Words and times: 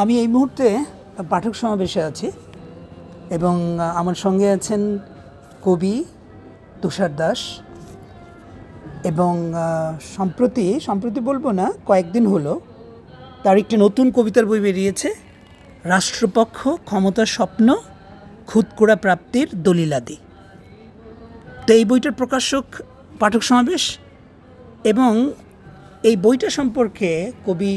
আমি 0.00 0.14
এই 0.22 0.28
মুহূর্তে 0.34 0.66
পাঠক 1.30 1.54
সমাবেশে 1.60 2.00
আছি 2.02 2.28
এবং 3.36 3.54
আমার 4.00 4.16
সঙ্গে 4.24 4.48
আছেন 4.56 4.82
কবি 5.66 5.94
তুষার 6.82 7.12
দাস 7.20 7.40
এবং 9.10 9.32
সম্প্রতি 10.16 10.66
সম্প্রতি 10.88 11.20
বলব 11.28 11.44
না, 11.60 11.66
কয়েকদিন 11.88 12.24
হলো 12.26 12.52
তার 13.44 13.56
একটি 13.62 13.74
নতুন 13.84 14.06
কবিতার 14.16 14.46
বই 14.50 14.60
বেরিয়েছে, 14.66 15.08
রাষ্ট্রপক্ষ 15.84 16.58
ক্ষমতার 16.88 17.28
স্বপ্ন 17.36 17.68
খুদকোড়া 18.46 18.96
প্রাপ্তির 19.04 19.48
দলিলাদি। 19.66 20.16
তো 21.66 21.70
এই 21.78 21.84
বইটার 21.90 22.14
প্রকাশক 22.20 22.64
পাঠক 23.20 23.42
সমাবেশ 23.48 23.84
এবং 24.84 25.12
এই 26.08 26.16
বইটা 26.24 26.48
সম্পর্কে 26.58 27.10
কবি 27.46 27.72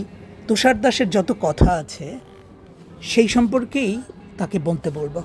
তুষার 0.52 0.82
দাসের 0.82 1.10
যত 1.10 1.36
কথা 1.42 1.72
আছে 1.72 2.20
সেই 3.02 3.28
সম্পর্কেই 3.28 4.02
তাকে 4.38 4.60
বলতে 4.60 4.90
বলব। 4.90 5.24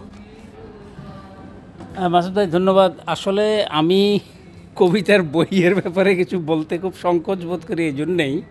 আহ, 1.97 2.09
মাসুদ 2.09 2.34
ভাই 2.34 2.47
ধন্যবাদ। 2.47 2.93
আসলে 3.07 3.65
আমি 3.65 4.19
কবিতার 4.77 5.23
বইয়ের 5.23 5.75
ব্যাপারে 5.75 6.17
কিছু 6.17 6.41
বলতে 6.41 6.79
খুব 6.79 6.95
সংকোচ 7.03 7.39
বোধ 7.39 7.61
করি 7.69 7.84
এই 7.84 7.93
জন্যেই। 7.93 8.43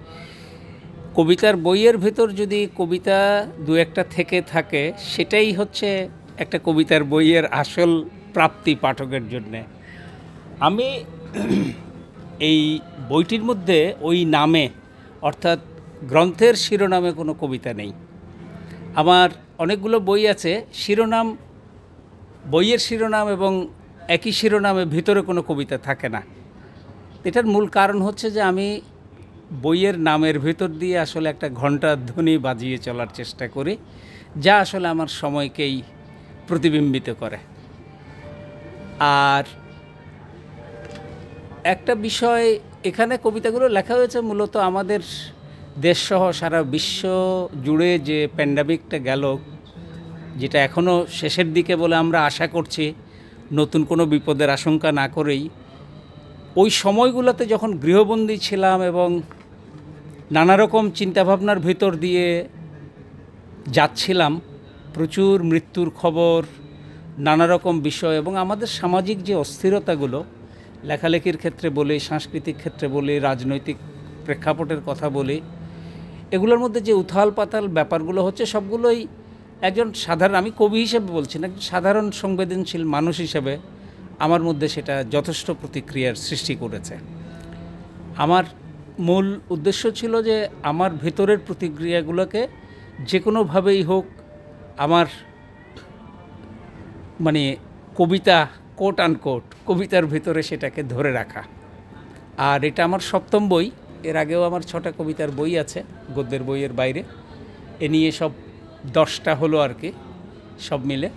কবিতার 1.16 1.58
বইয়ের 1.58 1.98
ভেতর 1.98 2.32
যদি 2.32 2.68
কবিতা 2.76 3.48
দু 3.66 3.76
একটা 3.76 4.04
থেকে 4.04 4.42
থাকে 4.42 4.94
সেটাই 4.98 5.54
হচ্ছে 5.54 6.10
একটা 6.38 6.60
কবিতার 6.64 7.04
বইয়ের 7.04 7.46
আসল 7.46 8.06
প্রাপ্তি 8.34 8.76
পাঠকের 8.76 9.30
জন্যে। 9.30 9.64
আমি 10.60 11.04
এই 12.40 12.80
বইটির 13.10 13.44
মধ্যে 13.44 13.94
ওই 14.02 14.26
নামে 14.26 14.70
অর্থাৎ 15.22 15.60
গ্রন্থের 16.04 16.56
শিরোনামে 16.56 17.12
কোনো 17.12 17.34
কবিতা 17.34 17.74
নেই। 17.74 17.92
আমার 18.96 19.30
অনেকগুলো 19.58 20.00
বই 20.00 20.28
আছে, 20.28 20.66
শিরোনাম, 20.74 21.38
বইয়ের 22.52 22.80
শিরোনাম 22.80 23.30
এবং 23.30 23.52
একই 24.08 24.32
শিরোনামে 24.32 24.86
ভিতরে 24.86 25.22
কোনো 25.22 25.42
কবিতা 25.42 25.78
থাকে 25.78 26.10
না। 26.10 26.22
এটার 27.26 27.46
মূল 27.46 27.68
কারণ 27.68 28.02
হচ্ছে 28.02 28.32
যে 28.32 28.42
আমি 28.42 28.82
বইয়ের 29.62 30.00
নামের 30.00 30.40
ভেতর 30.40 30.68
দিয়ে 30.68 31.00
আসলে 31.00 31.30
একটা 31.30 31.50
ঘণ্টার 31.50 31.98
ধ্বনি 32.06 32.38
বাজিয়ে 32.38 32.78
চলার 32.78 33.08
চেষ্টা 33.14 33.48
করি, 33.48 33.78
যা 34.38 34.54
আসলে 34.60 34.88
আমার 34.88 35.08
সময়কেই 35.08 35.82
প্রতিবিম্বিত 36.48 37.10
করে। 37.10 37.38
আর 39.00 39.44
একটা 41.64 41.96
বিষয়, 41.96 42.60
এখানে 42.84 43.18
কবিতাগুলো 43.24 43.68
লেখা 43.68 43.94
হয়েছে 43.96 44.22
মূলত 44.22 44.58
আমাদের 44.58 45.02
দেশসহ 45.84 46.22
সারা 46.40 46.60
বিশ্ব 46.74 47.02
জুড়ে 47.66 47.92
যে 48.08 48.18
প্যান্ডামিকটা 48.36 48.98
গেল, 49.08 49.24
যেটা 50.42 50.58
এখনও 50.68 50.96
শেষের 51.20 51.48
দিকে 51.56 51.74
বলে 51.82 51.96
আমরা 52.04 52.20
আশা 52.30 52.46
করছি, 52.56 52.86
নতুন 53.60 53.82
কোনো 53.90 54.04
বিপদের 54.12 54.50
আশঙ্কা 54.58 54.90
না 55.00 55.06
করেই, 55.16 55.44
ওই 56.62 56.70
সময়গুলোতে 56.82 57.44
যখন 57.54 57.72
গৃহবন্দী 57.84 58.36
ছিলাম 58.48 58.78
এবং 58.92 59.10
নানা 60.36 60.56
রকম 60.64 60.84
চিন্তাভাবনার 61.00 61.60
ভিতর 61.68 61.92
দিয়ে 62.04 62.26
যাচ্ছিলাম, 63.78 64.34
প্রচুর 64.96 65.36
মৃত্যুর 65.52 65.90
খবর 66.02 66.40
নানা 67.28 67.46
রকম 67.54 67.76
বিষয় 67.90 68.16
এবং 68.22 68.34
আমাদের 68.44 68.70
সামাজিক 68.80 69.18
যে 69.28 69.34
অস্থিরতাগুলো, 69.44 70.20
লেখালেখির 70.90 71.38
ক্ষেত্রে 71.42 71.68
বলি, 71.78 71.96
সাংস্কৃতিক 72.10 72.56
ক্ষেত্রে 72.62 72.88
বলি, 72.96 73.14
রাজনৈতিক 73.20 73.78
প্রেক্ষাপটের 74.26 74.82
কথা 74.90 75.08
বলি 75.18 75.38
এগুলোর 76.36 76.60
মধ্যে 76.60 76.82
যে 76.88 76.94
উথাল 76.94 77.30
পাতাল 77.36 77.66
ব্যাপারগুলো 77.78 78.20
হচ্ছে 78.26 78.44
সবগুলোই 78.46 79.00
একজন 79.68 79.88
সাধারণ, 80.06 80.36
আমি 80.42 80.52
কবি 80.58 80.80
হিসেবে 80.80 81.10
বলছি 81.18 81.36
না 81.40 81.48
সাধারণ 81.62 82.08
সংবেদনশীল 82.22 82.84
মানুষ 82.96 83.16
হিসেবে 83.20 83.54
আমার 84.26 84.42
মধ্যে 84.48 84.68
সেটা 84.68 84.96
যথেষ্ট 85.12 85.48
প্রতিক্রিয়ার 85.62 86.16
সৃষ্টি 86.28 86.54
করেছে। 86.56 86.96
আমার 88.24 88.46
মূল 89.00 89.26
উদ্দেশ্য 89.50 89.84
ছিল 89.92 90.14
যে 90.28 90.36
আমার 90.64 90.92
ভেতরের 91.04 91.40
প্রতিক্রিয়াগুলোকে 91.48 92.42
যে 93.10 93.18
কোনোভাবেই 93.26 93.82
হোক 93.84 94.06
আমার 94.86 95.08
মানে 97.20 97.44
কবিতা 97.98 98.38
কোট 98.80 98.98
আনকোট 99.00 99.44
কবিতার 99.66 100.06
ভেতরে 100.14 100.42
সেটাকে 100.50 100.82
ধরে 100.94 101.12
রাখা। 101.12 101.44
আর 102.50 102.60
এটা 102.70 102.82
আমার 102.84 103.02
সপ্তম 103.12 103.44
বই। 103.50 103.68
এর 104.10 104.18
আগেও 104.24 104.42
আমার 104.50 104.64
ছটা 104.72 104.90
কবিতার 105.00 105.32
বই 105.40 105.52
আছে, 105.64 105.80
গদ্যের 106.16 106.44
বইয়ের 106.48 106.74
বাইরে। 106.80 107.02
এ 107.86 107.88
নিয়ে 107.94 108.10
সব 108.20 108.32
দশটা 108.98 109.32
হলো 109.42 109.58
আর 109.66 109.74
কি, 109.82 109.90
সব 110.68 110.80
মিলে। 110.90 111.10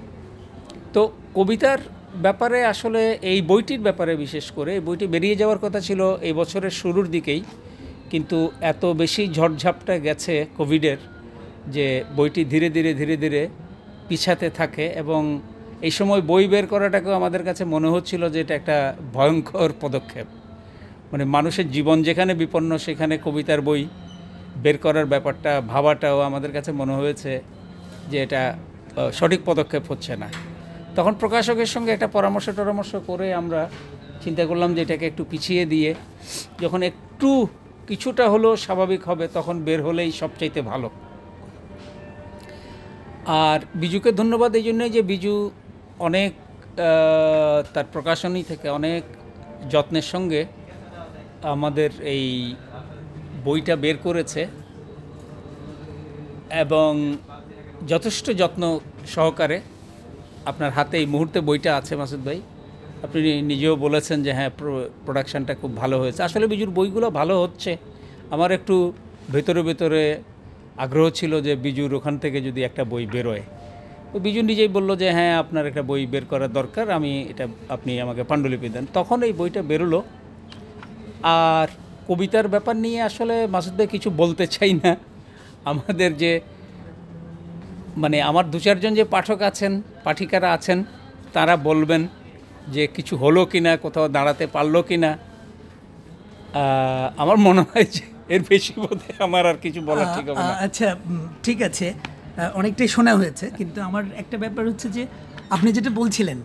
তো 0.95 1.03
কবিতার 1.39 1.81
ব্যাপারে 2.25 2.59
আসলে 2.73 3.03
এই 3.33 3.39
বইটির 3.51 3.83
ব্যাপারে 3.87 4.13
বিশেষ 4.25 4.47
করে, 4.57 4.71
এই 4.79 4.83
বইটি 4.87 5.07
বেরিয়ে 5.15 5.37
যাওয়ার 5.41 5.61
কথা 5.65 5.81
ছিল 5.89 6.01
এই 6.29 6.35
বছরের 6.41 6.75
শুরুর 6.81 7.07
দিকেই, 7.15 7.41
কিন্তু 8.13 8.39
এত 8.73 8.83
বেশি 9.03 9.23
ঝড়ঝাপটা 9.37 9.95
গেছে 10.07 10.35
কোভিডের 10.59 10.99
যে 11.75 11.87
বইটি 12.17 12.43
ধীরে 12.53 12.69
ধীরে 12.77 12.93
ধীরে 13.01 13.17
ধীরে 13.25 13.43
পিছাতে 14.09 14.49
থাকে 14.59 14.85
এবং 15.03 15.21
এই 15.87 15.93
সময় 15.99 16.23
বই 16.31 16.45
বের 16.53 16.67
করাটাকেও 16.73 17.15
আমাদের 17.21 17.43
কাছে 17.49 17.63
মনে 17.75 17.89
হচ্ছিল 17.95 18.23
যে 18.35 18.39
এটা 18.45 18.55
একটা 18.61 18.77
ভয়ঙ্কর 19.17 19.71
পদক্ষেপ। 19.83 20.27
মানে 21.13 21.25
মানুষের 21.37 21.67
জীবন 21.77 21.97
যেখানে 22.09 22.33
বিপন্ন, 22.43 22.71
সেখানে 22.87 23.15
কবিতার 23.27 23.61
বই 23.69 23.83
বের 24.65 24.77
করার 24.85 25.07
ব্যাপারটা, 25.13 25.53
ভাবাটাও 25.73 26.19
আমাদের 26.29 26.53
কাছে 26.57 26.71
মনে 26.81 26.95
হয়েছে 27.01 27.33
যে 28.11 28.17
এটা 28.25 28.43
সঠিক 29.19 29.41
পদক্ষেপ 29.49 29.85
হচ্ছে 29.91 30.13
না। 30.23 30.29
তখন 30.97 31.13
প্রকাশকের 31.23 31.71
সঙ্গে 31.75 31.91
একটা 31.93 32.09
পরামর্শ 32.17 32.47
টরামর্শ 32.59 32.93
করে 33.09 33.27
আমরা 33.41 33.61
চিন্তা 34.25 34.45
করলাম 34.51 34.71
যে 34.77 34.81
এটাকে 34.87 35.05
একটু 35.11 35.23
পিছিয়ে 35.31 35.65
দিয়ে, 35.73 35.91
যখন 36.63 36.81
একটু 36.91 37.31
কিছুটা 37.89 38.25
হলেও 38.33 38.55
স্বাভাবিক 38.67 39.03
হবে, 39.11 39.25
তখন 39.37 39.57
বের 39.67 39.81
হলেই 39.87 40.11
সবচাইতে 40.21 40.61
ভালো। 40.71 40.89
আর 43.45 43.59
বিজুকে 43.83 44.11
ধন্যবাদ 44.21 44.51
এই 44.59 44.65
জন্যই 44.69 44.91
যে 44.97 45.03
বিজু 45.13 45.35
অনেক 46.09 46.31
তার 47.75 47.87
প্রকাশনী 47.95 48.43
থেকে 48.51 48.67
অনেক 48.79 49.03
যত্নের 49.73 50.07
সঙ্গে 50.13 50.41
আমাদের 51.43 51.91
এই 52.03 52.55
বইটা 53.45 53.77
বের 53.77 53.97
করেছে 53.97 54.47
এবং 56.51 57.17
যথেষ্ট 57.89 58.31
যত্ন 58.31 58.81
সহকারে 59.07 59.61
আপনার 60.47 60.71
হাতে 60.71 60.99
এই 60.99 61.07
মুহূর্তে 61.07 61.41
বইটা 61.41 61.77
আছে, 61.77 61.97
মাসুদ 61.97 62.21
ভাই। 62.25 62.41
আপনি 63.03 63.43
নিজেও 63.43 63.77
বলেছেন 63.77 64.23
যে 64.23 64.33
হ্যাঁ 64.33 64.51
প্রোডাকশানটা 65.05 65.55
খুব 65.55 65.77
ভালো 65.77 65.99
হয়েছে। 65.99 66.23
আসলে 66.23 66.47
বিজুর 66.47 66.71
বইগুলো 66.71 67.11
ভালো 67.11 67.43
হচ্ছে। 67.43 67.77
আমার 68.31 68.53
একটু 68.53 68.93
ভেতরে 69.33 69.63
ভেতরে 69.63 70.23
আগ্রহ 70.77 71.11
ছিল 71.11 71.41
যে 71.41 71.57
বিজুর 71.57 71.95
ওখান 71.95 72.19
থেকে 72.19 72.41
যদি 72.41 72.63
একটা 72.63 72.85
বই 72.85 73.07
বেরোয়। 73.07 73.43
তো 74.13 74.19
বিজু 74.19 74.43
নিজেই 74.43 74.69
বলল 74.69 74.97
যে 74.97 75.11
হ্যাঁ 75.11 75.39
আপনার 75.39 75.67
একটা 75.67 75.83
বই 75.83 76.07
বের 76.07 76.25
করা 76.25 76.49
দরকার, 76.49 76.91
আমি 76.91 77.27
এটা 77.29 77.47
আপনি 77.69 78.01
আমাকে 78.01 78.23
পাণ্ডুলিপি 78.23 78.69
দেন। 78.69 78.87
তখন 78.95 79.23
এই 79.23 79.33
বইটা 79.33 79.63
বেরোলো। 79.63 80.03
আর 81.23 81.69
কবিতার 82.09 82.47
ব্যাপার 82.55 82.77
নিয়ে 82.85 83.01
আসলে 83.09 83.35
মাসুদ 83.55 83.75
ভাই 83.79 83.89
কিছু 83.95 84.09
বলতে 84.23 84.45
চাই 84.55 84.73
না। 84.83 84.93
আমাদের 85.71 86.11
যে 86.23 86.33
মানে 88.03 88.19
আমার 88.31 88.45
দু 88.53 88.59
চারজন 88.65 88.93
যে 88.99 89.05
পাঠক 89.15 89.39
আছেন, 89.51 89.73
পাঠিকারা 90.07 90.49
আছেন, 90.57 90.79
তারা 91.37 91.55
বলবেন 91.69 92.03
যে 92.75 92.83
কিছু 92.97 93.15
হলো 93.23 93.43
কি 93.53 93.61
না 93.67 93.73
কোথাও 93.85 94.07
দাঁড়াতে 94.17 94.45
পারল 94.55 94.75
কি 94.89 94.97
না 95.05 95.11
আমার 97.23 97.39
মনে 97.47 97.63
হয় 97.69 97.87
যে 97.95 98.05
এর 98.35 98.43
বেশি 98.51 98.75
বোধে 98.83 99.11
আমার 99.27 99.45
আর 99.51 99.59
কিছু 99.65 99.81
বলা 99.89 100.05
ঠিক 100.15 100.25
হবে 100.31 100.43
না। 100.49 100.55
আচ্ছা 100.67 100.89
ঠিক 101.45 101.59
আছে। 101.69 101.87
অনেকটাই 102.61 102.89
শোনা 102.97 103.13
হয়েছে, 103.21 103.47
কিন্তু 103.59 103.79
আমার 103.89 104.05
একটা 104.23 104.37
ব্যাপার 104.43 104.65
হচ্ছে 104.71 104.89
যে, 104.97 105.03
আপনি 105.55 105.69
যেটা 105.77 105.91
বলছিলেন 106.01 106.39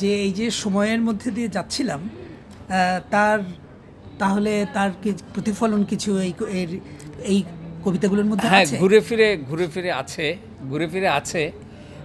যে 0.00 0.10
এই 0.26 0.32
যে 0.38 0.46
সময়ের 0.62 1.00
মধ্যে 1.08 1.28
দিয়ে 1.36 1.48
যাচ্ছিলাম 1.56 2.00
তার 3.12 3.38
তাহলে 4.22 4.52
তার 4.76 4.90
কি 5.02 5.10
প্রতিফলন 5.34 5.80
কিছু 5.90 6.10
এই 6.26 6.32
এর 6.60 6.70
এই 7.32 7.38
কবিতাগুলোর 7.84 8.26
মধ্যে 8.30 8.46
হ্যাঁ 8.52 8.66
ঘুরে 8.82 9.00
ফিরে 9.08 9.28
ঘুরে 9.48 9.66
ফিরে 9.74 9.90
আছে 10.02 10.26
ঘুরে 10.70 10.86
ফিরে 10.92 11.08
আছে। 11.18 11.42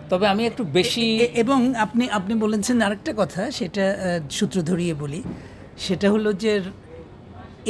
তবে 0.10 0.26
আমি 0.34 0.44
একটু 0.50 0.64
বেশি 0.78 1.06
এবং 1.42 1.60
আপনি 1.86 2.04
আপনি 2.18 2.34
বলেছেন 2.44 2.76
আরেকটা 2.82 3.12
কথা 3.22 3.42
সেটা 3.52 3.86
সূত্র 4.38 4.58
ধরিয়ে 4.70 4.94
বলি। 4.94 5.22
সেটা 5.86 6.08
হলো 6.12 6.30
যে 6.44 6.52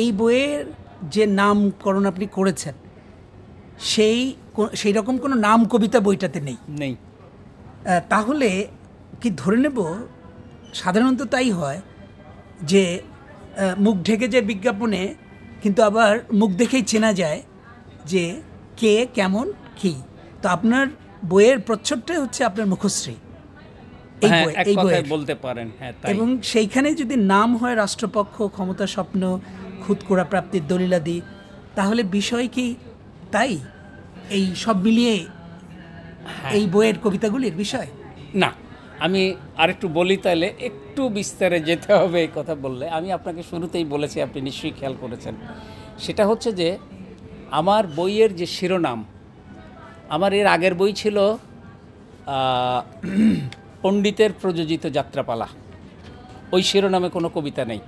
এই 0.03 0.09
বইয়ের 0.19 0.65
যে 1.13 1.23
নামকরণ 1.39 2.03
আপনি 2.11 2.25
করেছেন 2.37 2.75
সেই 3.93 4.19
সেই 4.75 4.93
রকম 4.93 5.15
কোনো 5.23 5.35
নাম 5.47 5.59
কবিতা 5.73 5.99
বইটাতে 5.99 6.39
নেই। 6.47 6.57
নেই। 6.81 6.93
তাহলে 8.09 8.49
কি 9.21 9.29
ধরে 9.41 9.57
নেব 9.65 9.77
সাধারণত 10.81 11.21
তাই 11.33 11.49
হয় 11.59 11.79
যে 12.61 12.83
মুখ 13.77 13.95
ঢেকে 13.97 14.27
যে 14.27 14.41
বিজ্ঞাপনে 14.41 15.15
কিন্তু 15.61 15.83
আবার 15.83 16.19
মুখ 16.33 16.49
দেখেই 16.51 16.81
চেনা 16.81 17.13
যায় 17.13 17.41
যে 18.05 18.41
কে 18.77 19.07
কেমন 19.13 19.53
কি। 19.75 19.93
তো 20.41 20.49
আপনার 20.49 20.87
বইয়ের 21.25 21.59
প্রচ্ছদটাই 21.59 22.17
হচ্ছে 22.17 22.43
আপনার 22.43 22.67
মুখশ্রী। 22.67 23.15
এই 24.21 24.29
হ্যাঁ 24.29 24.45
বই 24.77 25.03
বলতে 25.09 25.35
পারেন 25.35 25.71
হ্যাঁ 25.79 25.93
এবং 26.07 26.41
সেইখানে 26.43 26.93
যদি 26.93 27.15
নাম 27.15 27.57
হয় 27.57 27.75
রাষ্ট্রপক্ষ 27.75 28.41
ক্ষমতা 28.41 28.87
স্বপ্ন 28.87 29.39
খুদকোড়া 29.81 30.23
প্রাপ্তির 30.23 30.67
দলিলাদি 30.67 31.21
তাহলে 31.75 32.03
বিষয় 32.03 32.47
কি 32.47 32.75
তাই? 33.31 33.59
এই 34.29 34.45
সব 34.55 34.77
মিলিয়ে 34.83 35.15
হ্যাঁ। 35.15 36.53
এই 36.53 36.67
বইয়ের 36.67 36.97
কবিতাগুলির 36.99 37.55
বিষয়? 37.55 37.87
না 38.35 38.49
আমি 38.99 39.35
আরেকটু 39.57 39.87
বলি 39.87 40.17
তাহলে, 40.17 40.53
একটু 40.59 41.09
বিস্তারে 41.09 41.59
যেতে 41.59 41.93
হবে 41.93 42.21
এই 42.21 42.27
কথা 42.35 42.55
বললে। 42.55 42.89
আমি 42.89 43.11
আপনাকে 43.11 43.43
শুরুতেই 43.43 43.85
বলেছি, 43.85 44.21
আপনি 44.21 44.41
নিশ্চয়ই 44.41 44.71
খেয়াল 44.71 44.95
করেছেন। 45.01 45.35
সেটা 45.99 46.27
হচ্ছে 46.27 46.51
যে, 46.51 46.77
আমার 47.51 47.83
বইয়ের 47.87 48.35
যে 48.35 48.45
শিরোনাম, 48.45 49.05
আমার 50.09 50.33
এর 50.33 50.47
আগের 50.47 50.73
বই 50.75 50.93
ছিল 50.93 51.17
পণ্ডিতের 53.81 54.31
প্রযোজিত 54.41 54.87
যাত্রাপালা। 54.87 55.47
ওই 56.51 56.63
শিরোনামে 56.63 57.09
কোনো 57.09 57.29
কবিতা 57.29 57.65
নেই। 57.65 57.79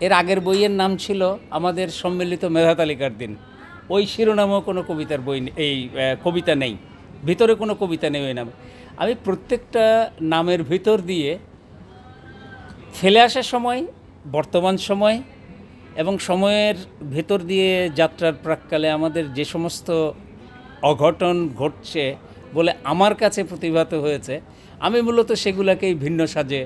এর 0.00 0.12
আগের 0.12 0.40
বইয়ের 0.40 0.70
নাম 0.70 0.96
ছিল 0.96 1.36
আমাদের 1.50 1.88
সম্মিলিত 1.88 2.44
মেধা 2.44 2.74
তালিকার 2.74 3.18
দিন। 3.18 3.36
ওই 3.90 4.06
শিরোনামেও 4.06 4.60
কোনো 4.60 4.82
কবিতার 4.82 5.20
বই, 5.20 5.50
এই 5.56 5.88
কবিতা 6.24 6.54
নেই। 6.54 6.76
ভিতরে 7.24 7.54
কোনো 7.54 7.74
কবিতা 7.74 8.10
নেই 8.10 8.22
ওই 8.26 8.34
নামে। 8.34 8.50
আমি 9.02 9.14
প্রত্যেকটা 9.26 9.84
নামের 10.34 10.60
ভিতর 10.70 10.96
দিয়ে 11.10 11.30
ফেলে 12.98 13.20
আসার 13.26 13.46
সময়, 13.52 13.80
বর্তমান 14.36 14.76
সময় 14.88 15.18
এবং 16.00 16.14
সময়ের 16.28 16.76
ভেতর 17.14 17.38
দিয়ে 17.50 17.70
যাত্রার 18.00 18.34
প্রাককালে 18.44 18.88
আমাদের 18.98 19.24
যে 19.38 19.44
সমস্ত 19.54 19.88
অঘটন 20.90 21.36
ঘটছে 21.60 22.04
বলে 22.56 22.70
আমার 22.92 23.12
কাছে 23.22 23.40
প্রতিভাত 23.50 23.90
হয়েছে, 24.04 24.34
আমি 24.86 24.98
মূলত 25.06 25.30
সেগুলোকেই 25.42 25.94
ভিন্ন 26.04 26.20
সাজে 26.34 26.60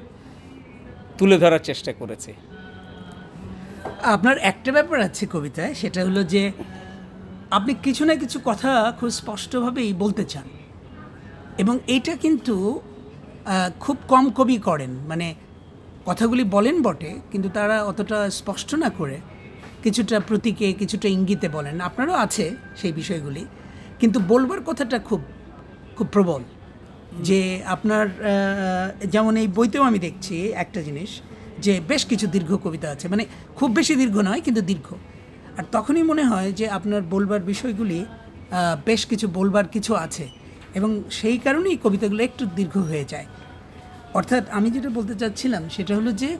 তুলে 1.18 1.36
ধরার 1.42 1.62
চেষ্টা 1.68 1.92
করেছি। 2.00 2.32
আপনার 4.14 4.36
একটা 4.50 4.70
ব্যাপার 4.76 4.98
আছে 5.08 5.24
কবিতায়, 5.34 5.72
সেটা 5.80 6.00
হলো 6.06 6.22
যে 6.34 6.42
আপনি 7.56 7.72
কিছু 7.86 8.02
না 8.08 8.14
কিছু 8.22 8.38
কথা 8.48 8.70
খুব 8.98 9.10
স্পষ্টভাবেই 9.20 9.90
বলতে 10.02 10.24
চান। 10.32 10.48
এবং 11.58 11.74
এইটা 11.86 12.16
কিন্তু 12.16 12.54
খুব 13.80 13.96
কম 14.08 14.24
কবি 14.30 14.56
করেন। 14.68 14.92
মানে 15.10 15.26
কথাগুলি 16.04 16.44
বলেন 16.44 16.76
বটে, 16.82 17.10
কিন্তু 17.32 17.48
তারা 17.48 17.76
অতটা 17.84 18.18
স্পষ্ট 18.30 18.70
না 18.74 18.88
করে। 18.98 19.16
কিছুটা 19.82 20.16
প্রতীকে, 20.20 20.72
কিছুটা 20.72 21.08
ইঙ্গিতে 21.08 21.48
বলেন। 21.48 21.80
আপনারও 21.80 22.14
আছে 22.24 22.44
সেই 22.76 22.92
বিষয়গুলি। 22.92 23.42
কিন্তু 24.00 24.18
বলবার 24.28 24.60
কথাটা 24.68 24.98
খুব 24.98 25.20
খুব 25.96 26.06
প্রবল। 26.06 26.42
যে 27.28 27.40
আপনার 27.74 28.06
যেমন 29.14 29.36
এই 29.36 29.48
বইতেও 29.56 29.82
আমি 29.82 29.98
দেখছি 29.98 30.34
একটা 30.64 30.80
জিনিস, 30.82 31.10
যে 31.58 31.72
বেশ 31.88 32.02
কিছু 32.10 32.26
দীর্ঘ 32.26 32.50
কবিতা 32.64 32.88
আছে। 32.90 33.08
মানে 33.08 33.24
খুব 33.56 33.70
বেশি 33.78 33.94
দীর্ঘ 33.94 34.16
নয়, 34.28 34.40
কিন্তু 34.40 34.62
দীর্ঘ। 34.70 34.88
আর 35.58 35.64
তখনই 35.72 36.02
মনে 36.02 36.24
হয় 36.24 36.52
যে 36.52 36.66
আপনার 36.68 37.02
বলবার 37.10 37.40
বিষয়গুলি 37.40 38.04
বেশ 38.86 39.06
কিছু 39.06 39.26
বলবার 39.28 39.66
কিছু 39.68 39.94
আছে। 39.94 40.24
এবং 40.74 41.02
সেই 41.10 41.38
কারণেই 41.38 41.76
কবিতাগুলো 41.82 42.22
একটু 42.24 42.46
দীর্ঘ 42.46 42.78
হয়ে 42.78 43.04
যায়। 43.04 43.26
অর্থাৎ 44.14 44.44
আমি 44.50 44.70
যেটা 44.70 44.90
বলতে 44.90 45.14
চাচ্ছিলাম 45.14 45.68
সেটা 45.68 45.96
হলো 45.96 46.12
যে, 46.12 46.38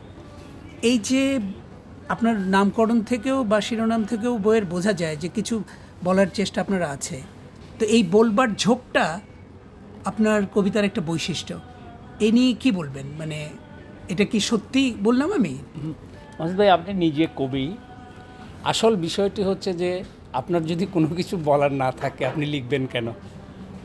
এই 0.83 0.99
যে 0.99 1.41
আপনার 2.09 2.41
নামকরণ 2.41 3.03
থেকেও 3.03 3.45
বা 3.45 3.61
শিরোনাম 3.61 4.05
থেকেও 4.05 4.39
বইয়ের 4.39 4.65
বোঝা 4.65 4.93
যায় 4.93 5.17
যে 5.17 5.29
কিছু 5.29 5.63
বলার 6.05 6.27
চেষ্টা 6.35 6.61
আপনার 6.61 6.83
আছে। 6.83 7.23
তো 7.79 7.85
এই 7.85 8.03
বলবার 8.03 8.49
ঝোঁকটা 8.59 9.21
আপনার 10.05 10.43
কবিতার 10.55 10.85
একটা 10.85 11.03
বৈশিষ্ট্য। 11.07 11.55
এ 12.21 12.33
নিয়ে 12.33 12.53
কী 12.55 12.71
বলবেন? 12.73 13.07
মানে 13.19 13.49
এটা 14.09 14.25
কি 14.25 14.41
সত্যি 14.41 14.95
বললাম 15.03 15.33
আমি? 15.33 15.59
মহাজ 16.39 16.57
ভাই, 16.57 16.69
আপনি 16.71 16.95
নিজে 16.95 17.27
কবি। 17.37 17.77
আসল 18.65 18.97
বিষয়টি 18.97 19.43
হচ্ছে 19.43 19.73
যে, 19.73 20.05
আপনার 20.33 20.67
যদি 20.67 20.87
কোনো 20.87 21.07
কিছু 21.07 21.37
বলার 21.45 21.73
না 21.73 21.93
থাকে, 21.93 22.27
আপনি 22.27 22.47
লিখবেন 22.47 22.87
কেন? 22.87 23.07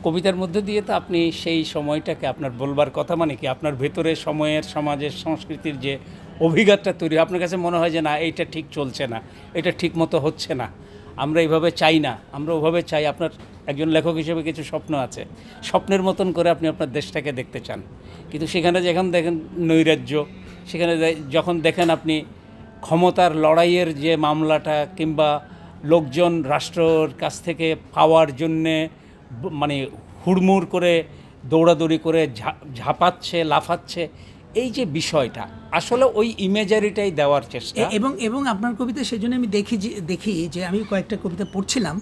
কবিতার 0.04 0.36
মধ্যে 0.42 0.60
দিয়ে 0.68 0.80
তো 0.86 0.92
আপনি 1.00 1.18
সেই 1.42 1.60
সময়টাকে 1.74 2.24
আপনার 2.32 2.52
বলবার 2.60 2.90
কথা 2.98 3.14
মানে 3.20 3.34
কি? 3.38 3.44
আপনার 3.54 3.74
ভেতরে 3.82 4.12
সময়ের, 4.26 4.64
সমাজের, 4.74 5.14
সংস্কৃতির 5.24 5.76
যে 5.84 5.92
অভিজ্ঞতা 6.46 6.92
তৈরি 7.00 7.14
আপনার 7.24 7.40
কাছে 7.44 7.56
মনে 7.66 7.76
হয় 7.80 7.92
যে 7.96 8.00
না, 8.08 8.12
এইটা 8.26 8.44
ঠিক 8.54 8.64
চলছে 8.76 9.04
না, 9.12 9.18
এটা 9.58 9.70
ঠিক 9.80 9.92
মতো 10.00 10.16
হচ্ছে 10.26 10.52
না। 10.60 10.66
আমরা 11.24 11.38
এইভাবে 11.44 11.68
চাই 11.80 11.96
না, 12.06 12.12
আমরা 12.36 12.52
ওভাবে 12.58 12.80
চাই। 12.90 13.04
আপনার 13.12 13.30
একজন 13.70 13.88
লেখক 13.96 14.14
হিসেবে 14.22 14.40
কিছু 14.48 14.62
স্বপ্ন 14.70 14.92
আছে, 15.06 15.22
স্বপ্নের 15.68 16.02
মতন 16.08 16.28
করে 16.36 16.48
আপনি 16.54 16.66
আপনার 16.72 16.90
দেশটাকে 16.98 17.30
দেখতে 17.40 17.58
চান। 17.66 17.80
কিন্তু 18.30 18.46
সেখানে 18.46 18.78
যখন 18.88 19.06
দেখেন 19.16 19.34
নৈরাজ্য, 19.68 20.12
সেখানে 20.70 20.94
যখন 21.36 21.54
দেখেন 21.66 21.88
আপনি 21.96 22.14
ক্ষমতার 22.86 23.32
লড়াইয়ের 23.44 23.88
যে 24.04 24.12
মামলাটা 24.26 24.76
কিংবা 24.98 25.30
লোকজন 25.92 26.32
রাষ্ট্রর 26.54 27.08
কাছ 27.22 27.34
থেকে 27.46 27.66
পাওয়ার 27.96 28.28
জন্যে 28.36 28.76
মানে 29.60 29.76
হুড়মুড় 30.22 30.66
করে, 30.74 30.92
দৌড়াদৌড়ি 31.52 31.98
করে 32.06 32.20
ঝাঁপাচ্ছে, 32.78 33.38
লাফাচ্ছে, 33.52 34.02
এই 34.62 34.68
যে 34.76 34.84
বিষয়টা, 34.98 35.44
আসলে 35.78 36.04
ওই 36.20 36.28
ইমেজারিটাই 36.46 37.10
দেওয়ার 37.20 37.44
চেষ্টা। 37.50 37.80
এবং 37.98 38.10
এবং 38.28 38.40
আপনার 38.54 38.72
কবিতা 38.78 39.02
সেজন্য 39.10 39.34
আমি 39.40 39.48
দেখি 39.56 39.76
দেখি 40.12 40.32
যে 40.54 40.60
আমি 40.70 40.78
কয়েকটা 40.90 41.16
কবিতা 41.24 41.44
পড়ছিলাম, 41.54 41.96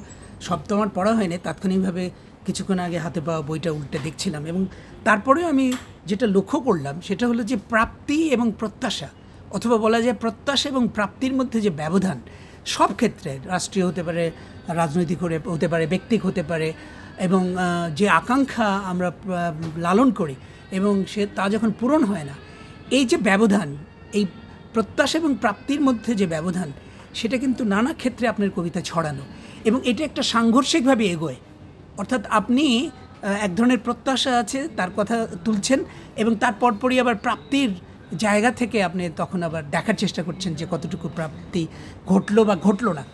সব 0.46 0.58
তো 0.68 0.70
আমার 0.76 0.90
পড়া 0.96 1.12
হয়নি, 1.18 1.36
তাৎক্ষণিকভাবে 1.46 2.04
কিছুক্ষণ 2.46 2.78
আগে 2.86 2.98
হাতে 3.04 3.20
পাওয়া 3.26 3.42
বইটা 3.48 3.70
উল্টে 3.76 3.98
দেখছিলাম 4.06 4.42
এবং 4.50 4.62
তারপরেও 5.04 5.46
আমি 5.48 5.66
যেটা 6.06 6.26
লক্ষ্য 6.36 6.58
করলাম, 6.60 6.94
সেটা 7.08 7.24
হলো 7.30 7.42
যে 7.50 7.56
প্রাপ্তি 7.72 8.18
এবং 8.28 8.46
প্রত্যাশা, 8.60 9.08
অথবা 9.56 9.76
বলা 9.84 9.98
যায় 10.02 10.16
প্রত্যাশা 10.24 10.66
এবং 10.68 10.82
প্রাপ্তির 10.88 11.34
মধ্যে 11.34 11.58
যে 11.60 11.70
ব্যবধান, 11.70 12.18
সব 12.74 12.90
ক্ষেত্রে 12.96 13.30
রাষ্ট্রীয় 13.52 13.86
হতে 13.86 14.02
পারে, 14.02 14.24
রাজনৈতিক 14.80 15.18
হতে 15.54 15.68
পারে, 15.68 15.84
ব্যক্তিক 15.86 16.20
হতে 16.26 16.42
পারে 16.42 16.72
এবং 17.26 17.42
যে 17.98 18.06
আকাঙ্ক্ষা 18.20 18.68
আমরা 18.90 19.08
লালন 19.84 20.08
করি 20.20 20.36
এবং 20.78 20.92
সে 21.12 21.22
তা 21.36 21.44
যখন 21.54 21.70
পূরণ 21.80 22.02
হয় 22.10 22.26
না, 22.30 22.34
এই 22.96 23.04
যে 23.10 23.16
ব্যবধান, 23.28 23.68
এই 24.18 24.24
প্রত্যাশা 24.74 25.16
এবং 25.22 25.32
প্রাপ্তির 25.42 25.80
মধ্যে 25.86 26.12
যে 26.20 26.26
ব্যবধান, 26.34 26.68
সেটা 27.18 27.36
কিন্তু 27.42 27.62
নানা 27.74 27.92
ক্ষেত্রে 28.00 28.24
আপনার 28.32 28.54
কবিতা 28.56 28.80
ছড়ানো 28.90 29.24
এবং 29.68 29.78
এটা 29.90 30.02
একটা 30.08 30.22
সাংঘর্ষিকভাবে 30.32 31.04
এগোয়। 31.14 31.38
অর্থাৎ 32.00 32.22
আপনি 32.38 32.64
এক 33.46 33.52
ধরনের 33.58 33.80
প্রত্যাশা 33.86 34.32
আছে, 34.42 34.60
তার 34.78 34.90
কথা 34.98 35.16
তুলছেন 35.44 35.80
এবং 36.22 36.32
তার 36.42 36.54
পরপরই 36.62 36.98
আবার 37.02 37.16
প্রাপ্তির 37.26 37.70
জায়গা 38.24 38.50
থেকে 38.60 38.78
আপনি 38.88 39.02
তখন 39.20 39.40
আবার 39.48 39.62
দেখার 39.74 39.96
চেষ্টা 40.02 40.22
করছেন 40.28 40.52
যে 40.60 40.64
কতটুকু 40.72 41.06
প্রাপ্তি 41.18 41.62
ঘটলো 42.10 42.40
বা 42.48 42.54
ঘটলো 42.66 42.90
না। 42.98 43.04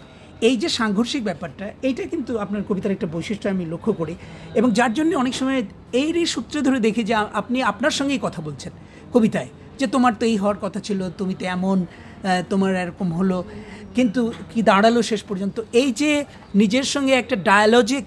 এই 0.49 0.57
যে 0.63 0.69
সাংঘর্ষিক 0.79 1.23
ব্যাপারটা 1.29 1.65
এইটা 1.89 2.03
কিন্তু 2.13 2.33
আপনার 2.45 2.63
কবিতার 2.69 2.95
একটা 2.97 3.09
বৈশিষ্ট্য 3.15 3.47
আমি 3.55 3.65
লক্ষ্য 3.73 3.93
করি। 4.01 4.15
এবং 4.59 4.69
যার 4.79 4.93
জন্য 4.99 5.11
অনেক 5.23 5.35
সময় 5.41 5.59
এরই 6.03 6.27
সূত্রে 6.35 6.59
ধরে 6.67 6.79
দেখি 6.87 7.03
যে 7.11 7.15
আপনি 7.41 7.59
আপনার 7.73 7.93
সঙ্গেই 7.99 8.21
কথা 8.27 8.41
বলছেন 8.47 8.73
কবিতায় 9.15 9.51
যে 9.81 9.87
তোমার 9.95 10.13
তো 10.21 10.25
এই 10.31 10.37
হওয়ার 10.43 10.59
কথা 10.65 10.81
ছিল 10.87 11.01
তুমি 11.19 11.35
তো 11.41 11.45
এমন 11.57 11.79
তোমার 12.51 12.73
এরকম 12.83 13.09
হলো। 13.19 13.39
কিন্তু 13.97 14.21
কি 14.53 14.61
দাঁড়াল 14.71 14.97
শেষ 15.11 15.21
পর্যন্ত? 15.29 15.57
এই 15.81 15.89
যে 16.01 16.11
নিজের 16.61 16.87
সঙ্গে 16.95 17.13
একটা 17.13 17.37
ডায়ালজিক 17.49 18.07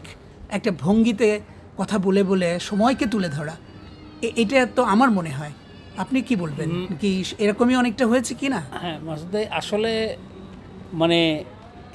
একটা 0.58 0.72
ভঙ্গিতে 0.84 1.30
কথা 1.80 1.98
বলে 2.06 2.22
বলে 2.32 2.50
সময়কে 2.70 3.06
তুলে 3.14 3.30
ধরা 3.38 3.56
এটা 4.42 4.60
তো 4.78 4.82
আমার 4.94 5.10
মনে 5.18 5.32
হয়। 5.40 5.54
আপনি 6.04 6.18
কি 6.28 6.36
বলবেন? 6.44 6.70
কি 7.02 7.12
এরকমই 7.44 7.76
অনেকটা 7.82 8.06
হয়েছে 8.12 8.34
কি 8.40 8.48
না 8.56 8.62
হ্যাঁ 8.84 8.98
আসলে 9.60 9.92
মানে 11.02 11.20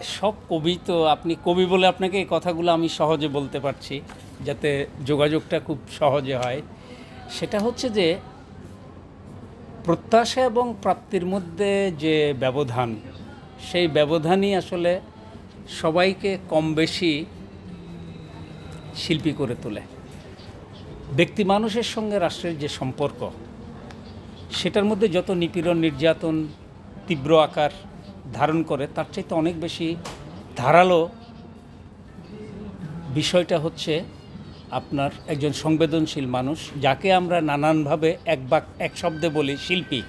সব 0.03 0.35
কবি 0.49 0.79
তো 0.87 1.05
আপনি 1.05 1.37
কবি 1.45 1.67
বলে 1.67 1.87
আপনাকে 1.87 2.19
এই 2.19 2.27
কথাগুলো 2.31 2.73
আমি 2.73 2.89
সহজে 2.89 3.29
বলতে 3.29 3.61
পারছি, 3.61 4.01
যাতে 4.45 4.87
যোগাযোগটা 5.07 5.61
খুব 5.61 5.79
সহজে 5.99 6.37
হয়। 6.37 6.63
সেটা 7.31 7.61
হচ্ছে 7.61 7.91
যে, 7.91 8.17
প্রত্যাশা 9.85 10.41
এবং 10.45 10.75
প্রাপ্তির 10.83 11.27
মধ্যে 11.27 11.93
যে 11.99 12.35
ব্যবধান, 12.39 12.97
সেই 13.69 13.89
ব্যবধানই 13.89 14.55
আসলে 14.55 15.01
সবাইকে 15.69 16.39
কম 16.49 16.75
বেশি 16.75 17.25
শিল্পী 18.97 19.33
করে 19.33 19.55
তোলে। 19.63 19.83
ব্যক্তি 21.17 21.45
মানুষের 21.45 21.83
সঙ্গে 21.83 22.19
রাষ্ট্রের 22.19 22.59
যে 22.59 22.69
সম্পর্ক, 22.69 23.31
সেটার 24.53 24.85
মধ্যে 24.85 25.09
যত 25.09 25.31
নিপীড়ন, 25.31 25.79
নির্যাতন, 25.79 26.49
তীব্র 27.07 27.41
আকার 27.41 27.71
ধারণ 28.39 28.59
করে, 28.63 28.85
তার 28.97 29.09
চাইতে 29.15 29.33
অনেক 29.43 29.55
বেশি 29.65 29.89
ধারালো 30.57 31.01
বিষয়টা 33.19 33.57
হচ্ছে 33.65 33.93
আপনার 34.79 35.11
একজন 35.33 35.53
সংবেদনশীল 35.65 36.27
মানুষ, 36.37 36.59
যাকে 36.85 37.09
আমরা 37.13 37.39
নানানভাবে 37.51 38.11
এক 38.35 38.41
বাক, 38.51 38.65
এক 38.87 38.93
শব্দে 39.03 39.29
বলি 39.39 39.55
শিল্পী। 39.67 40.01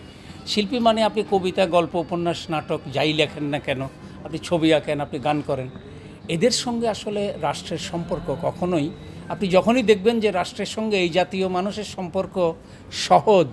শিল্পী 0.51 0.77
মানে 0.79 0.99
আপনি 1.09 1.21
কবিতা, 1.31 1.63
গল্প, 1.77 1.93
উপন্যাস, 1.95 2.39
নাটক 2.53 2.81
যাই 2.95 3.11
লেখেন 3.19 3.45
না 3.53 3.59
কেন, 3.59 3.81
আপনি 4.25 4.37
ছবি 4.47 4.67
আঁকেন, 4.77 4.97
আপনি 5.05 5.17
গান 5.27 5.37
করেন। 5.49 5.69
এদের 6.35 6.53
সঙ্গে 6.63 6.87
আসলে 6.95 7.21
রাষ্ট্রের 7.47 7.83
সম্পর্ক 7.91 8.27
কখনোই, 8.41 8.87
আপনি 9.33 9.45
যখনই 9.47 9.83
দেখবেন 9.91 10.15
যে 10.23 10.29
রাষ্ট্রের 10.31 10.71
সঙ্গে 10.75 10.97
এই 11.05 11.11
জাতীয় 11.19 11.47
মানুষের 11.57 11.87
সম্পর্ক 11.97 12.35
সহজ 13.07 13.49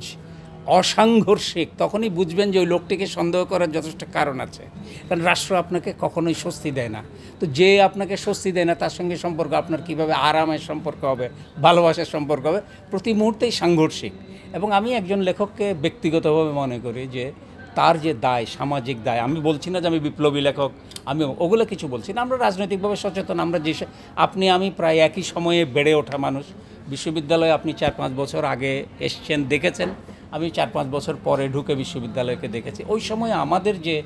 অসাংঘর্ষিক, 0.69 1.69
তখনই 1.79 2.09
বুঝবেন 2.09 2.53
যে 2.53 2.59
ওই 2.59 2.67
লোকটিকে 2.67 3.07
সন্দেহ 3.07 3.45
করার 3.45 3.73
যথেষ্ট 3.73 4.05
কারণ 4.13 4.41
আছে। 4.41 4.63
কারণ 5.09 5.21
রাষ্ট্র 5.23 5.57
আপনাকে 5.57 5.93
কখনোই 6.01 6.35
স্বস্তি 6.35 6.71
দেয় 6.71 6.89
না। 6.89 7.03
তো 7.41 7.47
যে 7.47 7.83
আপনাকে 7.83 8.17
স্বস্তি 8.17 8.53
দেয় 8.53 8.65
না, 8.65 8.75
তার 8.75 8.91
সঙ্গে 8.91 9.17
সম্পর্ক 9.17 9.53
আপনার 9.53 9.83
কীভাবে 9.83 10.13
আরামের 10.13 10.59
সম্পর্ক 10.59 11.05
হবে, 11.05 11.29
ভালোবাসার 11.63 12.05
সম্পর্ক 12.05 12.47
হবে, 12.47 12.61
প্রতি 12.91 13.13
মুহূর্তেই 13.13 13.51
সাংঘর্ষিক। 13.51 14.13
এবং 14.53 14.73
আমি 14.73 14.95
একজন 14.95 15.21
লেখককে 15.21 15.75
ব্যক্তিগতভাবে 15.75 16.53
মনে 16.53 16.79
করি 16.79 17.07
যে 17.07 17.33
তার 17.75 18.01
যে 18.01 18.15
দায়, 18.15 18.47
সামাজিক 18.47 18.97
দায়, 19.05 19.21
আমি 19.21 19.41
বলছি 19.41 19.71
না 19.71 19.81
যে 19.81 19.87
আমি 19.87 19.99
বিপ্লবী 19.99 20.41
লেখক, 20.41 20.71
আমি 21.05 21.25
ওগুলো 21.25 21.65
কিছু 21.65 21.89
বলছি 21.89 22.13
না। 22.13 22.21
আমরা 22.21 22.37
রাজনৈতিকভাবে 22.39 22.97
সচেতন, 22.97 23.41
আমরা 23.41 23.59
যে 23.59 23.75
আপনি, 24.17 24.51
আমি 24.51 24.71
প্রায় 24.77 24.99
একই 24.99 25.23
সময়ে 25.23 25.65
বেড়ে 25.65 25.95
ওঠা 25.95 26.17
মানুষ। 26.19 26.45
বিশ্ববিদ্যালয়ে 26.89 27.51
আপনি 27.51 27.73
চার 27.73 27.93
পাঁচ 27.97 28.13
বছর 28.17 28.45
আগে 28.45 28.87
এসছেন, 29.01 29.45
দেখেছেন। 29.45 29.89
আমি 30.35 30.47
চার 30.57 30.71
পাঁচ 30.75 30.87
বছর 30.97 31.15
পরে 31.27 31.45
ঢুকে 31.55 31.75
বিশ্ববিদ্যালয়কে 31.83 32.49
দেখেছি। 32.57 32.81
ওই 32.95 33.01
সময় 33.09 33.33
আমাদের 33.45 33.75
যে 33.87 33.97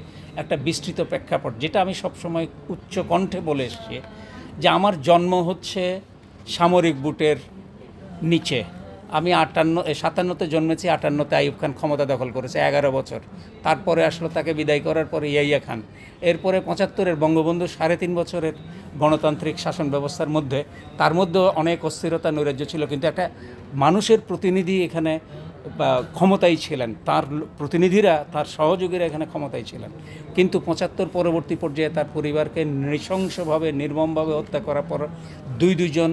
একটা 0.40 0.56
বিস্তৃত 0.66 0.98
প্রেক্ষাপট, 1.10 1.52
যেটা 1.62 1.78
আমি 1.84 1.94
সবসময় 2.02 2.46
উচ্চ 2.74 2.94
কণ্ঠে 3.10 3.40
বলে 3.48 3.62
এসেছি, 3.68 3.96
যে 4.62 4.68
আমার 4.76 4.94
জন্ম 5.08 5.32
হচ্ছে 5.48 5.82
সামরিক 6.56 6.96
বুটের 7.04 7.38
নিচে। 8.32 8.60
আমি 9.18 9.30
আটান্ন 9.42 9.76
সাতান্নতে 10.02 10.44
জন্মেছি, 10.54 10.86
আটান্নতে 10.96 11.34
আইয়ুব 11.40 11.56
খান 11.60 11.72
ক্ষমতা 11.78 12.04
দখল 12.12 12.28
করেছে, 12.36 12.56
এগারো 12.68 12.90
বছর। 12.98 13.20
তারপরে 13.66 14.00
আসলো 14.10 14.28
তাকে 14.36 14.50
বিদায় 14.58 14.82
করার 14.86 15.06
পরে 15.12 15.26
ইয়াইয়া 15.34 15.60
খান। 15.66 15.80
এরপরে 16.30 16.58
পঁচাত্তরের 16.68 17.16
বঙ্গবন্ধু 17.22 17.66
সাড়ে 17.76 17.96
তিন 18.02 18.12
বছরের 18.20 18.54
গণতান্ত্রিক 19.02 19.56
শাসন 19.64 19.86
ব্যবস্থার 19.94 20.30
মধ্যে, 20.36 20.60
তার 21.00 21.12
মধ্যেও 21.18 21.46
অনেক 21.62 21.78
অস্থিরতা 21.88 22.28
নৈরাজ্য 22.36 22.62
ছিল, 22.72 22.82
কিন্তু 22.90 23.04
একটা 23.10 23.24
মানুষের 23.84 24.20
প্রতিনিধি 24.28 24.76
এখানে 24.88 25.12
ক্ষমতায় 26.14 26.56
ছিলেন, 26.56 26.90
তার 27.04 27.24
প্রতিনিধিরা, 27.58 28.14
তার 28.32 28.46
সহযোগীরা 28.56 29.04
এখানে 29.06 29.26
ক্ষমতায় 29.26 29.66
ছিলেন। 29.70 29.90
কিন্তু 30.36 30.56
পঁচাত্তর 30.66 31.12
পরবর্তী 31.12 31.56
পর্যায়ে 31.62 31.94
তার 31.96 32.08
পরিবারকে 32.14 32.60
নৃশংসভাবে, 32.64 33.68
নির্মমভাবে 33.72 34.32
হত্যা 34.38 34.60
করার 34.60 34.86
পর 34.88 35.00
দুই 35.60 35.74
দুজন 35.74 36.10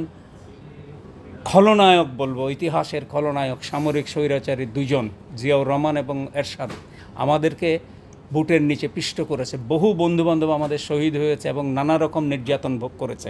খলনায়ক 1.50 2.08
বলব, 2.18 2.40
ইতিহাসের 2.56 3.04
খলনায়ক, 3.12 3.60
সামরিক 3.64 4.06
স্বৈরাচারী 4.14 4.66
দুজন 4.66 5.06
জিয়াউর 5.38 5.68
রহমান 5.68 5.96
এবং 6.04 6.18
এরশাদ। 6.42 6.70
আমাদেরকে 7.16 7.70
বুটের 8.34 8.62
নিচে 8.62 8.88
পিষ্ট 8.88 9.22
করেছে। 9.22 9.56
বহু 9.68 9.88
বন্ধুবান্ধব 9.94 10.50
আমাদের 10.50 10.78
শহীদ 10.78 11.14
হয়েছে 11.18 11.46
এবং 11.50 11.64
নানা 11.74 11.98
রকম 11.98 12.24
নির্যাতন 12.24 12.80
ভোগ 12.80 12.92
করেছে। 13.00 13.30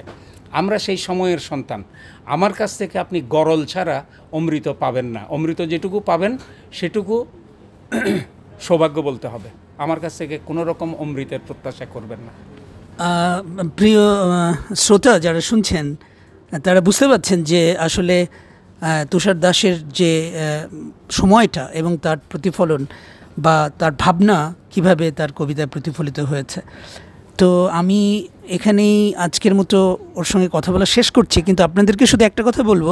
আমরা 0.52 0.78
সেই 0.80 0.98
সময়ের 0.98 1.40
সন্তান। 1.40 1.84
আমার 2.26 2.54
কাছ 2.54 2.78
থেকে 2.78 2.96
আপনি 3.00 3.22
গরল 3.22 3.66
ছাড়া 3.66 3.98
অমৃত 4.32 4.68
পাবেন 4.80 5.06
না। 5.06 5.22
অমৃত 5.30 5.60
যেটুকু 5.62 6.00
পাবেন, 6.00 6.38
সেটুকু 6.72 7.16
সৌভাগ্য 8.68 8.98
বলতে 9.02 9.28
হবে। 9.28 9.50
আমার 9.78 10.00
কাছ 10.00 10.18
থেকে 10.18 10.40
কোনো 10.46 10.64
রকম 10.64 10.90
অমৃতের 10.96 11.40
প্রত্যাশা 11.48 11.86
করবেন 11.94 12.20
না। 12.28 12.34
প্রিয় 13.78 14.02
শ্রোতা 14.76 15.20
যারা 15.20 15.42
শুনছেন, 15.42 15.96
তারা 16.64 16.82
বুঝতে 16.82 17.06
পারছেন 17.08 17.44
যে 17.44 17.62
আসলে 17.78 18.28
তুষার 19.12 19.40
দাসের 19.40 19.76
যে 19.90 20.12
সময়টা 21.10 21.64
এবং 21.74 21.98
তার 21.98 22.18
প্রতিফলন 22.30 22.86
বা 23.46 23.56
তার 23.80 23.94
ভাবনা 24.04 24.38
কীভাবে 24.74 25.06
তার 25.20 25.32
কবিতায় 25.40 25.70
প্রতিফলিত 25.74 26.18
হয়েছে। 26.32 26.60
তো 27.40 27.50
আমি 27.80 28.00
এখানেই 28.58 28.96
আজকের 29.26 29.54
মতো 29.60 29.78
ওর 30.20 30.26
সঙ্গে 30.32 30.50
কথা 30.56 30.70
বলা 30.74 30.88
শেষ 30.96 31.08
করছি, 31.18 31.38
কিন্তু 31.48 31.62
আপনাদেরকে 31.68 32.06
শুধু 32.12 32.24
একটা 32.30 32.42
কথা 32.48 32.62
বলব 32.70 32.88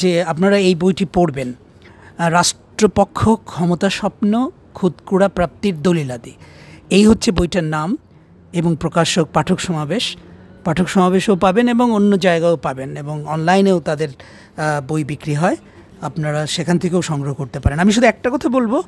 যে 0.00 0.10
আপনারা 0.32 0.56
এই 0.68 0.74
বইটি 0.82 1.04
পড়বেন। 1.16 1.48
রাষ্ট্রপক্ষ 2.36 3.20
ক্ষমতা 3.50 3.88
স্বপ্ন 3.98 4.32
খুদকুড়া 4.76 5.28
প্রাপ্তির 5.36 5.76
দলিলাদি। 5.86 6.34
এই 6.96 7.04
হচ্ছে 7.08 7.28
বইটার 7.38 7.66
নাম 7.76 7.88
এবং 8.58 8.72
প্রকাশক 8.82 9.26
পাঠক 9.36 9.58
সমাবেশ। 9.66 10.04
পাঠক 10.66 10.86
সমাবেশও 10.94 11.34
পাবেন 11.44 11.66
এবং 11.74 11.86
অন্য 11.98 12.12
জায়গাও 12.26 12.56
পাবেন 12.66 12.90
এবং 13.02 13.16
অনলাইনেও 13.34 13.78
তাদের 13.88 14.10
বই 14.88 15.02
বিক্রি 15.10 15.34
হয়। 15.42 15.56
আপনারা 16.00 16.46
সেখান 16.46 16.78
থেকেও 16.78 17.02
সংগ্রহ 17.02 17.34
করতে 17.34 17.60
পারেন। 17.60 17.78
আমি 17.78 17.92
শুধু 17.92 18.06
একটা 18.06 18.30
কথা 18.30 18.48
বলব 18.48 18.82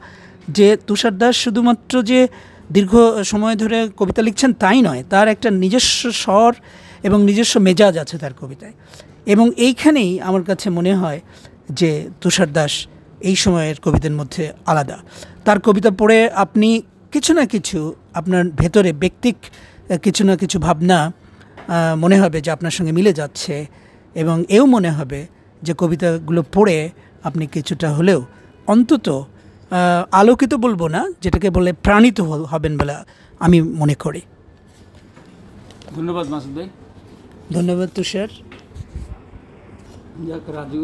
যে 0.49 0.77
তুষার 0.87 1.19
দাস 1.19 1.37
শুধুমাত্র 1.37 2.03
যে 2.03 2.29
দীর্ঘ 2.73 2.93
সময় 3.25 3.57
ধরে 3.57 3.89
কবিতা 3.97 4.23
লিখছেন 4.23 4.53
তাই 4.53 4.83
নয়, 4.83 5.05
তার 5.11 5.29
একটা 5.29 5.51
নিজস্ব 5.51 6.11
স্বর 6.11 6.53
এবং 7.03 7.25
নিজস্ব 7.25 7.61
মেজাজ 7.61 7.99
আছে 7.99 8.19
তার 8.19 8.35
কবিতায়। 8.41 8.73
এবং 9.27 9.51
এইখানেই 9.57 10.21
আমার 10.21 10.43
কাছে 10.43 10.71
মনে 10.71 10.95
হয় 10.95 11.21
যে 11.71 11.91
তুষার 12.21 12.53
দাস 12.53 12.87
এই 13.21 13.37
সময়ের 13.37 13.77
কবিতার 13.85 14.13
মধ্যে 14.13 14.53
আলাদা। 14.67 14.99
তার 15.45 15.61
কবিতা 15.61 15.91
পড়ে 15.91 16.31
আপনি 16.31 16.83
কিছু 17.13 17.35
না 17.35 17.47
কিছু 17.47 17.95
আপনার 18.15 18.45
ভেতরে 18.51 18.93
ব্যক্তিক 18.93 19.37
কিছু 20.03 20.25
না 20.25 20.37
কিছু 20.37 20.59
ভাবনা 20.59 21.13
মনে 21.97 22.21
হবে 22.21 22.41
যে 22.41 22.51
আপনার 22.51 22.71
সঙ্গে 22.71 22.93
মিলে 22.93 23.13
যাচ্ছে 23.13 23.67
এবং 24.15 24.45
এও 24.49 24.67
মনে 24.67 24.91
হবে 24.91 25.27
যে 25.63 25.73
কবিতাগুলো 25.79 26.41
পড়ে 26.55 26.79
আপনি 27.25 27.45
কিছুটা 27.47 27.89
হলেও 27.95 28.21
অন্তত 28.67 29.07
আলোকিত 30.13 30.53
বলব 30.55 30.87
না 30.87 31.01
যেটাকে 31.23 31.49
বলে 31.51 31.71
প্রাণিত 31.73 32.19
হবেন 32.51 32.75
বলে 32.79 32.95
আমি 33.39 33.59
মনে 33.81 33.95
করি। 33.95 34.23
ধন্যবাদ 35.97 36.27
মাসুদ 36.29 36.53
ভাই। 36.57 36.69
ধন্যবাদ 37.53 37.89
তুষার। 37.95 38.31
যাক 40.29 40.45
রাজু 40.57 40.83